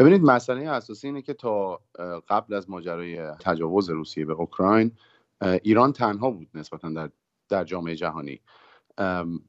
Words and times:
ببینید 0.00 0.22
مسئله 0.22 0.68
اساسی 0.68 1.06
اینه 1.06 1.22
که 1.22 1.34
تا 1.34 1.80
قبل 2.28 2.54
از 2.54 2.70
ماجرای 2.70 3.30
تجاوز 3.40 3.90
روسیه 3.90 4.24
به 4.24 4.32
اوکراین 4.32 4.92
ایران 5.62 5.92
تنها 5.92 6.30
بود 6.30 6.48
نسبتا 6.54 6.88
در 6.88 7.10
در 7.48 7.64
جامعه 7.64 7.96
جهانی. 7.96 8.40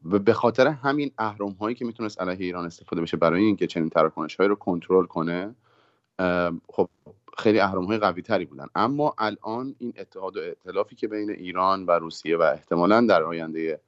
و 0.06 0.20
به 0.20 0.34
خاطر 0.34 0.68
همین 0.68 1.12
اهرم 1.18 1.52
هایی 1.52 1.76
که 1.76 1.86
می‌تونست 1.86 2.22
علیه 2.22 2.46
ایران 2.46 2.66
استفاده 2.66 3.02
بشه 3.02 3.18
برای 3.18 3.44
اینکه 3.44 3.68
چنین 3.68 3.90
تراکنش 3.90 4.36
هایی 4.36 4.50
رو 4.50 4.56
کنترل 4.56 5.06
کنه 5.06 5.56
خب 6.70 6.90
خیلی 7.38 7.60
اهرم 7.60 7.86
های 7.86 7.98
قوی 7.98 8.22
تری 8.22 8.46
بودن. 8.46 8.68
اما 8.76 9.16
الان 9.18 9.76
این 9.80 9.94
اتحاد 9.98 10.38
و 10.38 10.40
ائتلافی 10.40 10.96
که 10.96 11.08
بین 11.08 11.30
ایران 11.30 11.86
و 11.86 11.92
روسیه 11.92 12.38
و 12.38 12.42
احتمالا 12.42 13.06
در 13.10 13.24
آینده 13.24 13.82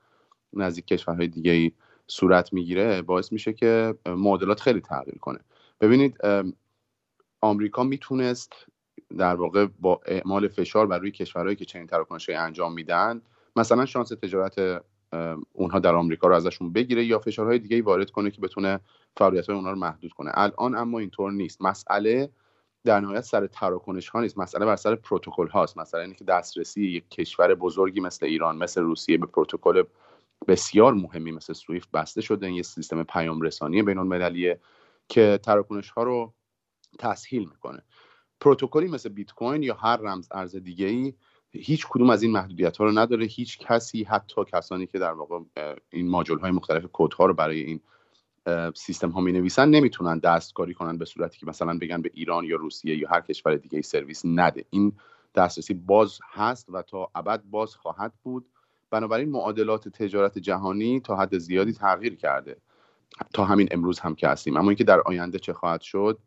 نزدیک 0.53 0.85
کشورهای 0.85 1.27
دیگه 1.27 1.51
ای 1.51 1.71
صورت 2.07 2.53
می‌گیره 2.53 3.01
باعث 3.01 3.31
میشه 3.31 3.53
که 3.53 3.95
معادلات 4.05 4.59
خیلی 4.59 4.81
تغییر 4.81 5.17
کنه. 5.17 5.39
ببینید 5.81 6.17
آمریکا 7.41 7.83
می‌تونست 7.83 8.53
در 9.17 9.35
واقع 9.35 9.67
با 9.79 10.01
اعمال 10.05 10.47
فشار 10.47 10.87
بر 10.87 10.97
روی 10.97 11.11
کشورهایی 11.11 11.55
که 11.55 11.65
چنین 11.65 11.87
تراکنشهایی 11.87 12.39
انجام 12.39 12.73
میدن 12.73 13.21
مثلا 13.55 13.85
شانس 13.85 14.09
تجارت 14.09 14.83
اونها 15.53 15.79
در 15.79 15.95
آمریکا 15.95 16.27
رو 16.27 16.35
ازشون 16.35 16.73
بگیره 16.73 17.05
یا 17.05 17.19
فشارهای 17.19 17.59
دیگه 17.59 17.81
وارد 17.81 18.11
کنه 18.11 18.31
که 18.31 18.41
بتونه 18.41 18.79
فعالیت 19.17 19.47
های 19.47 19.55
اونها 19.55 19.71
رو 19.71 19.77
محدود 19.77 20.11
کنه. 20.13 20.31
الان 20.33 20.75
اما 20.75 20.99
اینطور 20.99 21.31
نیست. 21.31 21.61
مسئله 21.61 22.29
در 22.85 22.99
نهایت 22.99 23.21
سر 23.21 23.47
تراکنش 23.47 24.09
ها 24.09 24.21
نیست. 24.21 24.37
مسئله 24.37 24.65
بر 24.65 24.75
سر 24.75 24.95
پروتکل 24.95 25.47
هاست. 25.47 25.77
مثلا 25.77 26.01
اینکه 26.01 26.17
که 26.17 26.25
دسترسی 26.25 26.87
یک 26.87 27.09
کشور 27.09 27.55
بزرگی 27.55 27.99
مثل 27.99 28.25
ایران 28.25 28.57
مثل 28.57 28.81
روسیه 28.81 29.17
به 29.17 29.25
پروتکل 29.25 29.83
بسیار 30.47 30.93
مهمی 30.93 31.31
مثل 31.31 31.53
سویفت 31.53 31.91
بسته 31.91 32.21
شده. 32.21 32.45
این 32.45 32.55
یه 32.55 32.63
سیستم 32.63 33.03
پیام 33.03 33.41
رسانی 33.41 33.83
بین 33.83 33.97
المللیه 33.97 34.59
که 35.09 35.39
تراکنش 35.43 35.89
ها 35.89 36.03
رو 36.03 36.33
تسهیل 36.99 37.49
می‌کنه. 37.49 37.81
پروتکلی 38.39 38.87
مثل 38.87 39.09
بیت 39.09 39.31
کوین 39.31 39.63
یا 39.63 39.73
هر 39.75 39.97
رمز 39.97 40.27
ارز 40.31 40.55
دیگه 40.55 40.85
ای 40.85 41.13
هیچ 41.51 41.87
کدوم 41.89 42.09
از 42.09 42.23
این 42.23 42.31
محدودیت 42.31 42.77
ها 42.77 42.85
رو 42.85 42.91
نداره. 42.91 43.25
هیچ 43.25 43.59
کسی 43.59 44.03
حتی 44.03 44.41
کسانی 44.53 44.87
که 44.87 44.99
در 44.99 45.13
واقع 45.13 45.39
این 45.89 46.09
ماجول 46.09 46.39
های 46.39 46.51
مختلف 46.51 46.85
کد 46.93 47.13
ها 47.13 47.25
رو 47.25 47.33
برای 47.33 47.61
این 47.61 47.79
سیستم 48.75 49.09
ها 49.09 49.21
می 49.21 49.31
نویسن 49.31 49.69
نمی‌تونن 49.69 50.19
دستکاری 50.19 50.73
کنن 50.73 50.97
به 50.97 51.05
صورتی 51.05 51.39
که 51.39 51.45
مثلا 51.45 51.77
بگن 51.77 52.01
به 52.01 52.11
ایران 52.13 52.45
یا 52.45 52.55
روسیه 52.55 52.97
یا 52.97 53.09
هر 53.09 53.21
کشور 53.21 53.55
دیگه 53.55 53.75
ای 53.75 53.81
سرویس 53.81 54.21
نده. 54.25 54.65
این 54.69 54.93
دسترسی 55.35 55.73
باز 55.73 56.19
هست 56.31 56.69
و 56.69 56.81
تا 56.81 57.11
ابد 57.15 57.43
باز 57.43 57.75
خواهد 57.75 58.13
بود. 58.23 58.45
بنابراین 58.91 59.29
معادلات 59.29 59.89
تجارت 59.89 60.37
جهانی 60.37 60.99
تا 60.99 61.15
حد 61.15 61.37
زیادی 61.37 61.73
تغییر 61.73 62.15
کرده. 62.15 62.57
تا 63.33 63.45
همین 63.45 63.67
امروز 63.71 63.99
هم 63.99 64.15
که 64.15 64.27
هستیم. 64.27 64.57
اما 64.57 64.69
اینکه 64.69 64.83
در 64.83 65.01
آینده 65.01 65.39
چه 65.39 65.53
خواهد 65.53 65.81
شد 65.81 66.19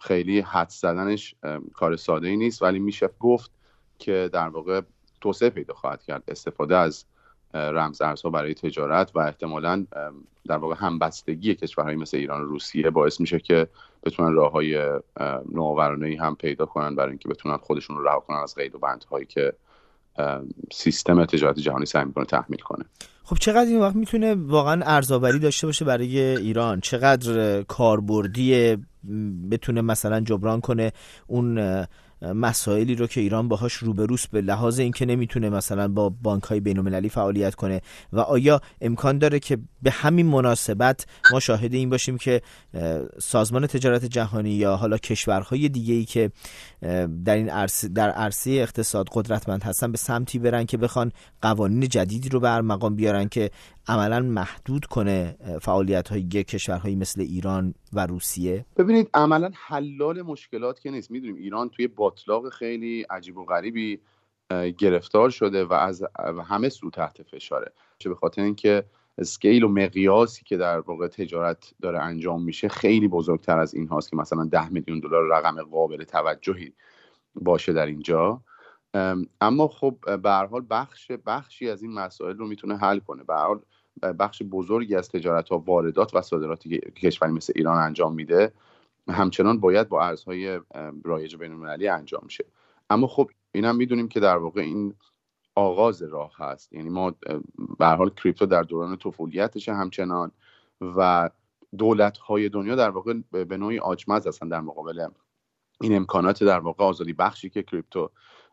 خیلی 0.00 0.40
حد 0.40 0.68
زدنش 0.68 1.34
کار 1.74 1.96
ساده 1.96 2.28
ای 2.28 2.36
نیست 2.36 2.62
ولی 2.62 2.78
میشه 2.78 3.10
گفت 3.20 3.50
که 3.98 4.30
در 4.32 4.48
واقع 4.48 4.80
توسعه 5.20 5.50
پیدا 5.50 5.74
خواهد 5.74 6.02
کرد. 6.02 6.22
استفاده 6.28 6.76
از 6.76 7.04
رمز 7.54 8.02
ارزها 8.02 8.30
برای 8.30 8.54
تجارت 8.54 9.10
و 9.14 9.18
احتمالا 9.18 9.86
در 10.46 10.56
واقع 10.56 10.74
همبستگی 10.78 11.54
کشورهایی 11.54 11.96
مثل 11.96 12.16
ایران 12.16 12.40
و 12.40 12.44
روسیه 12.44 12.90
باعث 12.90 13.20
میشه 13.20 13.38
که 13.38 13.68
بتونن 14.02 14.32
راه 14.34 14.52
های 14.52 15.00
نوآورانه 15.52 16.16
هم 16.20 16.36
پیدا 16.36 16.66
کنن 16.66 16.96
برای 16.96 17.10
اینکه 17.10 17.28
بتونن 17.28 17.56
خودشون 17.56 17.96
رو 17.96 18.04
رها 18.04 18.20
کنن 18.20 18.36
از 18.36 18.54
قید 18.54 18.74
و 18.74 18.78
بندهایی 18.78 19.26
که 19.26 19.52
سیستم 20.72 21.24
تجارت 21.24 21.58
جهانی 21.58 21.86
سعی 21.86 22.04
می‌کنه 22.04 22.24
تحمیل 22.24 22.60
کنه. 22.60 22.84
خب 23.24 23.36
چقدر 23.36 23.68
این 23.70 23.80
وقت 23.80 23.96
می‌تونه 23.96 24.34
واقعا 24.34 24.82
ارزآوری 24.84 25.38
داشته 25.38 25.66
باشه 25.66 25.84
برای 25.84 26.18
ایران؟ 26.18 26.80
چقدر 26.80 27.62
کاربردی 27.62 28.76
بتونه 29.50 29.80
مثلا 29.80 30.20
جبران 30.20 30.60
کنه 30.60 30.92
اون 31.26 31.84
مسائلی 32.22 32.94
رو 32.94 33.06
که 33.06 33.20
ایران 33.20 33.48
باهاش 33.48 33.72
روبروست 33.72 34.30
به 34.30 34.40
لحاظ 34.40 34.78
اینکه 34.78 35.06
نمی‌تونه 35.06 35.50
مثلا 35.50 35.88
با 35.88 36.08
بانک 36.22 36.42
های 36.42 36.60
بین 36.60 37.08
فعالیت 37.08 37.54
کنه؟ 37.54 37.80
و 38.12 38.20
آیا 38.20 38.60
امکان 38.80 39.18
داره 39.18 39.38
که 39.38 39.58
به 39.84 39.90
همین 39.90 40.26
مناسبت 40.26 41.06
ما 41.32 41.40
شاهد 41.40 41.74
این 41.74 41.90
باشیم 41.90 42.18
که 42.18 42.42
سازمان 43.18 43.66
تجارت 43.66 44.04
جهانی 44.04 44.50
یا 44.50 44.76
حالا 44.76 44.98
کشورهای 44.98 45.68
دیگه 45.68 45.94
ای 45.94 46.04
که 46.04 46.30
در 47.24 47.34
این 47.34 47.48
عرصه 47.48 47.88
در 47.88 48.10
عرصه 48.10 48.50
اقتصاد 48.50 49.08
قدرتمند 49.12 49.62
هستن 49.62 49.92
به 49.92 49.98
سمتی 49.98 50.38
برن 50.38 50.64
که 50.66 50.76
بخوان 50.76 51.12
قوانین 51.42 51.88
جدیدی 51.88 52.28
رو 52.28 52.40
بر 52.40 52.60
مقام 52.60 52.96
بیارن 52.96 53.28
که 53.28 53.50
عملا 53.88 54.20
محدود 54.20 54.84
کنه 54.84 55.36
فعالیت 55.62 56.08
های 56.08 56.22
کشورهایی 56.22 56.96
مثل 56.96 57.20
ایران 57.20 57.74
و 57.92 58.06
روسیه. 58.06 58.64
ببینید 58.76 59.10
عملا 59.14 59.50
حلال 59.66 60.22
مشکلات 60.22 60.80
که 60.80 60.90
نیست. 60.90 61.10
می‌دونیم 61.10 61.36
ایران 61.36 61.68
توی 61.68 61.88
باطلاق 61.88 62.48
خیلی 62.48 63.02
عجیب 63.10 63.36
و 63.36 63.44
غریبی 63.44 64.00
گرفتار 64.78 65.30
شده 65.30 65.64
و 65.64 65.72
از 65.72 66.02
همه 66.48 66.68
سو 66.68 66.90
تحت 66.90 67.22
فشاره. 67.22 67.72
چه 67.98 68.08
به 68.08 68.14
خاطر 68.14 68.42
اینکه 68.42 68.84
اسکیل 69.18 69.64
و 69.64 69.68
مقیاسی 69.68 70.42
که 70.44 70.56
در 70.56 70.80
واقع 70.80 71.08
تجارت 71.08 71.74
داره 71.82 71.98
انجام 71.98 72.42
میشه 72.42 72.68
خیلی 72.68 73.08
بزرگتر 73.08 73.58
از 73.58 73.74
این 73.74 73.88
هاست 73.88 74.10
که 74.10 74.16
مثلا 74.16 74.44
ده 74.44 74.68
میلیون 74.68 75.00
دلار 75.00 75.28
رقم 75.28 75.62
قابل 75.62 76.04
توجهی 76.04 76.72
باشه 77.34 77.72
در 77.72 77.86
اینجا. 77.86 78.40
اما 79.40 79.68
خب 79.68 79.98
به 80.22 80.30
هر 80.30 80.46
حال 80.46 80.66
بخش 80.70 81.10
بخشی 81.26 81.70
از 81.70 81.82
این 81.82 81.92
مسائل 81.92 82.36
رو 82.36 82.46
می‌تونه 82.46 82.76
حل 82.76 82.98
کنه. 82.98 83.24
به 83.24 83.34
حال 83.34 83.60
بخش 84.18 84.42
بزرگی 84.50 84.94
از 84.94 85.08
تجارت 85.08 85.48
ها 85.48 85.58
واردات 85.58 86.14
و 86.14 86.22
صادراتی 86.22 86.68
که 86.68 86.90
کشوری 86.90 87.32
مثل 87.32 87.52
ایران 87.56 87.78
انجام 87.78 88.14
میده. 88.14 88.52
همچنان 89.08 89.60
باید 89.60 89.88
با 89.88 90.02
ارزهای 90.02 90.60
رایج 91.04 91.36
بین 91.36 91.52
المللی 91.52 91.88
انجام 91.88 92.20
میشه 92.24 92.44
اما 92.90 93.06
خب 93.06 93.30
اینم 93.52 93.76
می‌دونیم 93.76 94.08
که 94.08 94.20
در 94.20 94.36
واقع 94.36 94.60
این 94.60 94.94
آغاز 95.54 96.02
راه 96.02 96.32
هست. 96.36 96.72
یعنی 96.72 96.88
ما 96.88 97.14
به 97.78 97.86
حال 97.86 98.10
کریپتو 98.10 98.46
در 98.46 98.62
دوران 98.62 98.96
طفولیتش 98.96 99.68
همچنان 99.68 100.32
و 100.80 101.30
دولت 101.78 102.18
های 102.18 102.48
دنیا 102.48 102.74
در 102.74 102.90
واقع 102.90 103.14
به 103.30 103.56
نوعی 103.56 103.78
آجمز 103.78 104.26
هستن 104.26 104.48
در 104.48 104.60
مقابل 104.60 105.08
این 105.80 105.96
امکانات 105.96 106.44
در 106.44 106.58
واقع 106.58 106.84
آزادی 106.84 107.12
بخشی 107.12 107.50
که 107.50 107.62
کریپتو 107.62 108.10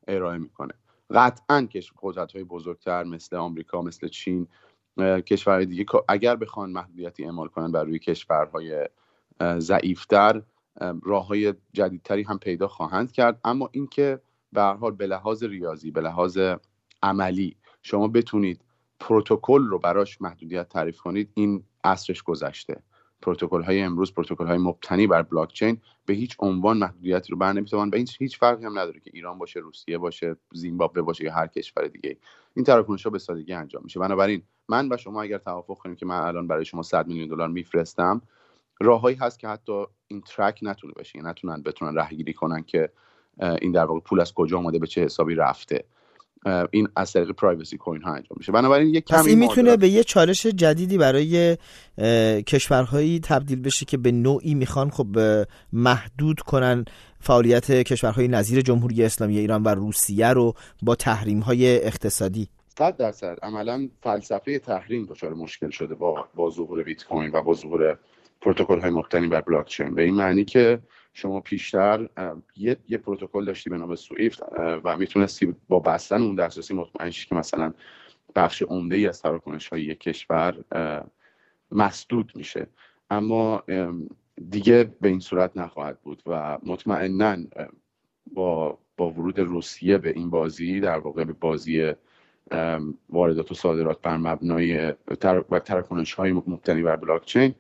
ارائه 0.08 0.38
می‌کنه. 0.38 0.74
قطعا 1.12 1.62
که 1.62 1.82
قدرت 2.02 2.32
های 2.32 2.44
بزرگتر 2.44 3.04
مثل 3.04 3.36
آمریکا 3.36 3.82
مثل 3.82 4.08
چین 4.08 4.48
کشورهای 5.00 5.66
دیگه 5.66 5.86
اگر 6.10 6.36
بخوان 6.36 6.72
محدودیتی 6.72 7.24
اعمال 7.24 7.48
کنن 7.48 7.72
بر 7.72 7.84
روی 7.84 8.00
کشورهای 8.00 8.88
ضعیفتر 9.58 10.42
راه 11.04 11.28
های 11.28 11.54
جدیدتری 11.74 12.24
هم 12.24 12.40
پیدا 12.40 12.68
خواهند 12.68 13.12
کرد. 13.12 13.40
اما 13.44 13.70
اینکه 13.72 14.22
به 14.54 14.62
هر 14.62 14.74
حال 14.74 14.92
به 14.92 15.08
لحاظ 15.08 15.44
ریاضی 15.44 15.92
به 15.92 16.02
لحاز 16.02 16.38
عملی. 17.04 17.56
شما 17.82 18.08
بتونید 18.08 18.62
پروتکل 19.00 19.68
رو 19.68 19.80
براش 19.80 20.22
محدودیت 20.22 20.70
تعریف 20.70 20.98
کنید 20.98 21.30
این 21.34 21.64
عصرش 21.84 22.24
گذشته. 22.24 22.84
پروتکل 23.22 23.64
های 23.64 23.82
امروز 23.82 24.14
پروتکل 24.14 24.48
های 24.48 24.58
مبتنی 24.58 25.08
بر 25.08 25.22
بلاک 25.22 25.54
چین 25.54 25.78
به 26.06 26.14
هیچ 26.14 26.36
عنوان 26.40 26.78
محدودیتی 26.78 27.32
رو 27.32 27.38
بر 27.38 27.54
نمی‌تابن 27.54 27.90
و 27.90 27.96
این 27.96 28.08
هیچ 28.20 28.40
فرقی 28.40 28.66
هم 28.66 28.80
نداره 28.80 29.00
که 29.00 29.12
ایران 29.14 29.38
باشه 29.38 29.60
روسیه 29.60 29.98
باشه 29.98 30.36
زیمبابوه 30.54 31.02
باشه 31.02 31.24
یا 31.24 31.34
هر 31.34 31.48
کشور 31.48 31.88
دیگه 31.88 32.18
این 32.56 32.66
تراکنش 32.66 33.04
ها 33.04 33.10
به 33.10 33.20
سادگی 33.20 33.54
انجام 33.54 33.82
میشه. 33.84 34.00
بنابراین 34.00 34.44
من 34.70 34.90
و 34.92 34.98
شما 34.98 35.22
اگر 35.22 35.38
توافق 35.38 35.78
کنیم 35.78 35.96
که 35.96 36.06
من 36.06 36.16
الان 36.20 36.48
برای 36.48 36.66
شما 36.66 36.82
100 36.82 37.08
میلیون 37.08 37.28
دلار 37.28 37.48
میفرستم 37.48 38.22
راههایی 38.82 39.16
هست 39.16 39.40
که 39.40 39.48
حتی 39.48 39.86
این 40.08 40.22
track 40.22 40.60
نتونه 40.62 40.94
بشه 40.94 41.18
یعنی 41.18 41.30
نتونن 41.30 41.62
بتونن 41.62 41.96
رهگیری 41.96 42.34
کنن 42.34 42.64
که 42.64 42.90
این 43.62 43.72
در 43.72 43.86
واقع 43.86 44.00
پول 44.00 44.22
از 44.22 44.34
کجا 44.34 44.58
اومده 44.58 44.80
به 44.80 44.88
چه 44.88 45.04
حسابی 45.04 45.36
رفته. 45.36 45.86
این 46.72 46.88
از 46.96 47.14
طریق 47.14 47.32
privacy 47.32 47.78
coin 47.78 48.02
ها 48.02 48.10
انجام 48.10 48.36
میشه. 48.38 48.52
بنابراین 48.52 48.88
یک 48.88 49.06
کمی 49.06 49.30
این 49.30 49.40
می‌تونه 49.40 49.78
به 49.78 49.90
یه 49.90 50.04
چالش 50.04 50.46
جدیدی 50.46 50.98
برای 50.98 51.58
کشورهایی 52.48 53.20
تبدیل 53.20 53.62
بشه 53.62 53.86
که 53.86 53.98
به 53.98 54.12
نوعی 54.12 54.56
می‌خوان 54.56 54.90
خب 54.90 55.08
محدود 55.74 56.40
کنن 56.40 56.86
فعالیت 57.20 57.72
کشورهای 57.72 58.28
نظیر 58.28 58.62
جمهوری 58.62 59.04
اسلامی 59.04 59.38
ایران 59.38 59.64
و 59.64 59.70
روسیه 59.70 60.28
رو 60.28 60.54
با 60.82 60.96
تحریم 60.96 61.40
های 61.40 61.86
اقتصادی. 61.86 62.48
صد 62.78 62.98
درصد. 62.98 63.38
عملا 63.44 63.90
فلسفه 64.04 64.60
تحریم 64.60 65.06
دچار 65.06 65.34
مشکل 65.34 65.70
شده 65.70 65.96
با 65.96 66.28
با 66.36 66.50
ظهور 66.50 66.84
بیت 66.84 67.04
کوین 67.04 67.32
و 67.34 67.42
با 67.42 67.54
ظهور 67.54 67.98
پروتکل 68.42 68.80
های 68.80 68.90
مبتنی 68.90 69.28
بر 69.28 69.42
بلاک 69.42 69.68
چین 69.68 69.96
به 69.96 70.04
این 70.04 70.16
معنی 70.16 70.46
که 70.46 70.80
شما 71.14 71.40
پیشتر 71.40 72.10
یه, 72.58 72.78
یه 72.88 72.98
پروتکل 72.98 73.46
داشتی 73.46 73.70
به 73.70 73.78
نام 73.78 73.96
سویفت 73.96 74.44
و 74.58 74.98
می‌تونستی 74.98 75.56
با 75.68 75.80
بستن 75.80 76.22
اون 76.22 76.36
دسترسی 76.36 76.74
مطمئن 76.74 77.10
که 77.10 77.36
مثلا 77.36 77.74
بخش 78.36 78.62
عمده 78.62 78.96
ای 78.96 79.08
از 79.08 79.22
تراکنش 79.22 79.68
های 79.68 79.84
یک 79.84 80.00
کشور 80.00 80.64
مسدود 81.72 82.32
میشه. 82.36 82.68
اما 83.10 83.64
دیگه 84.50 84.84
به 85.02 85.10
این 85.10 85.20
صورت 85.20 85.58
نخواهد 85.58 86.02
بود 86.02 86.24
و 86.26 86.58
مطمئنا 86.64 87.38
با 88.34 88.78
با 88.98 89.10
ورود 89.10 89.40
روسیه 89.40 89.98
به 89.98 90.10
این 90.10 90.30
بازی 90.30 90.80
در 90.80 90.98
واقع 90.98 91.24
به 91.24 91.34
بازی 91.34 91.94
واردات 93.10 93.52
و 93.52 93.56
صادرات 93.56 94.02
بر 94.02 94.18
مبنای 94.18 94.94
تر 95.20 95.44
و 95.50 95.60
تراکنش 95.60 96.14
های 96.14 96.32
مبتنی 96.32 96.84
بر 96.84 96.96
بلاک 96.96 97.26
چین 97.26 97.56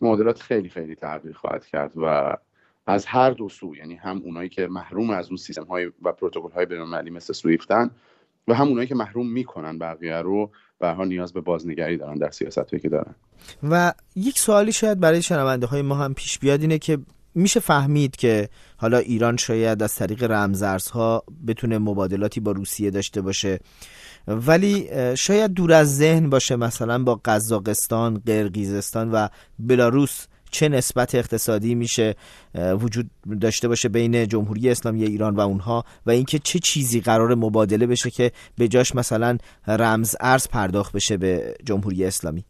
معادلات 0.00 0.40
خیلی 0.40 0.68
خیلی 0.68 0.94
تغییر 0.94 1.34
خواهد 1.34 1.66
کرد 1.66 1.92
و 1.96 2.36
از 2.86 3.06
هر 3.06 3.30
دو 3.30 3.48
سو 3.48 3.76
یعنی 3.76 3.94
هم 3.94 4.22
اونایی 4.24 4.48
که 4.48 4.66
محروم 4.66 5.10
از 5.10 5.28
اون 5.28 5.36
سیستم 5.36 5.64
های 5.64 5.90
و 6.02 6.12
پروتکل 6.12 6.50
های 6.50 6.66
بین‌المللی 6.66 7.10
مثل 7.10 7.32
سویفتن 7.32 7.90
و 8.48 8.54
هم 8.54 8.68
اونایی 8.68 8.88
که 8.88 8.94
محروم 8.94 9.32
می‌کنن 9.32 9.78
بقیه 9.78 10.16
رو 10.16 10.50
به 10.78 11.04
نیاز 11.04 11.32
به 11.32 11.40
بازنگری 11.40 11.96
دارن 11.96 12.14
در 12.14 12.30
سیاست 12.30 12.70
که 12.82 12.88
دارن. 12.88 13.14
و 13.62 13.92
یک 14.16 14.38
سوالی 14.38 14.72
شاید 14.72 15.00
برای 15.00 15.22
شنونده 15.22 15.66
های 15.66 15.82
ما 15.82 15.94
هم 15.94 16.14
پیش 16.14 16.38
بیاد 16.38 16.60
اینه 16.60 16.78
که 16.78 16.98
میشه 17.34 17.60
فهمید 17.60 18.16
که 18.16 18.48
حالا 18.76 18.98
ایران 18.98 19.36
شاید 19.36 19.82
از 19.82 19.94
طریق 19.94 20.22
رمزارزها 20.22 21.24
بتونه 21.46 21.78
مبادلاتی 21.78 22.40
با 22.40 22.52
روسیه 22.52 22.90
داشته 22.90 23.20
باشه. 23.20 23.58
ولی 24.26 24.88
شاید 25.16 25.52
دور 25.52 25.72
از 25.72 25.96
ذهن 25.96 26.30
باشه 26.30 26.56
مثلا 26.56 27.04
با 27.04 27.20
قزاقستان، 27.24 28.22
قرقیزستان 28.26 29.10
و 29.10 29.28
بلاروس 29.58 30.26
چه 30.56 30.68
نسبت 30.68 31.14
اقتصادی 31.14 31.74
میشه 31.74 32.14
وجود 32.54 33.10
داشته 33.40 33.68
باشه 33.68 33.88
بین 33.88 34.28
جمهوری 34.28 34.70
اسلامی 34.70 35.04
ایران 35.04 35.36
و 35.36 35.40
اونها 35.40 35.84
و 36.06 36.10
اینکه 36.10 36.38
چه 36.38 36.58
چیزی 36.58 37.00
قرار 37.00 37.34
مبادله 37.34 37.86
بشه 37.86 38.10
که 38.10 38.32
به 38.58 38.68
جاش 38.68 38.94
مثلا 38.94 39.38
رمز 39.66 40.16
ارز 40.20 40.48
پرداخت 40.48 40.92
بشه 40.92 41.16
به 41.16 41.54
جمهوری 41.64 42.04
اسلامی. 42.04 42.44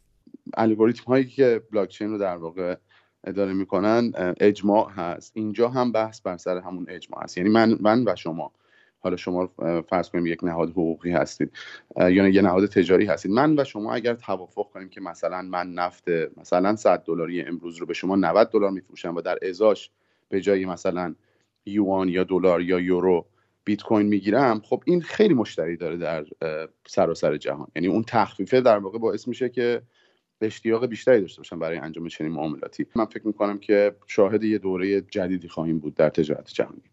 الگوریتم 0.56 1.04
هایی 1.06 1.24
که 1.24 1.62
بلاکچین 1.72 2.10
رو 2.10 2.18
در 2.18 2.36
واقع 2.36 2.76
اداره 3.24 3.52
می‌کنن 3.52 4.12
اجماع 4.40 4.90
هست. 4.90 5.32
اینجا 5.34 5.68
هم 5.68 5.92
بحث 5.92 6.20
بر 6.20 6.36
سر 6.36 6.56
همون 6.56 6.86
اجماع 6.88 7.24
هست. 7.24 7.38
یعنی 7.38 7.50
من 7.50 7.78
من 7.80 8.04
و 8.08 8.16
شما. 8.16 8.52
حالا 9.00 9.16
شما 9.16 9.50
فرض 9.88 10.08
کنیم 10.08 10.26
یک 10.26 10.44
نهاد 10.44 10.70
حقوقی 10.70 11.10
هستید 11.10 11.52
یا 11.96 12.28
یه 12.28 12.42
نهاد 12.42 12.66
تجاری 12.66 13.06
هستید. 13.06 13.32
من 13.32 13.58
و 13.58 13.64
شما 13.64 13.94
اگر 13.94 14.14
توافق 14.14 14.70
کنیم 14.70 14.88
که 14.88 15.00
مثلا 15.00 15.42
من 15.42 15.72
نفت 15.72 16.08
مثلا 16.36 16.76
100 16.76 17.02
دلاری 17.04 17.42
امروز 17.42 17.76
رو 17.76 17.86
به 17.86 17.94
شما 17.94 18.16
90 18.16 18.50
دلار 18.50 18.70
میفروشم 18.70 19.16
و 19.16 19.20
در 19.20 19.38
ازاش 19.48 19.90
به 20.28 20.40
جای 20.40 20.64
مثلا 20.64 21.14
یوان 21.66 22.08
یا 22.08 22.24
دلار 22.24 22.62
یا 22.62 22.80
یورو 22.80 23.26
بیت 23.64 23.82
کوین 23.82 24.06
می‌گیرم 24.06 24.60
خب 24.64 24.82
این 24.86 25.02
خیلی 25.02 25.34
مشتری 25.34 25.76
داره 25.76 25.96
در 25.96 26.24
سراسر 26.86 27.36
جهان. 27.36 27.68
یعنی 27.76 27.88
اون 27.88 28.02
تخفیفه 28.02 28.60
در 28.60 28.78
واقع 28.78 28.98
باعث 28.98 29.28
میشه 29.28 29.48
که 29.48 29.82
اشتیاق 30.40 30.86
بیشتری 30.86 31.20
داشته 31.20 31.40
باشن 31.40 31.58
برای 31.58 31.78
انجام 31.78 32.08
چنین 32.08 32.32
معاملاتی. 32.32 32.86
من 32.96 33.04
فکر 33.04 33.26
می‌کنم 33.26 33.58
که 33.58 33.96
شاهد 34.06 34.44
یه 34.44 34.58
دوره 34.58 35.00
جدیدی 35.00 35.48
خواهیم 35.48 35.78
بود 35.78 35.94
در 35.94 36.08
تجارت 36.08 36.52
جهانی. 36.52 36.90